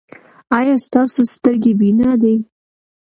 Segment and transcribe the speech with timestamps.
[0.57, 2.35] ایا ستاسو سترګې بینا دي؟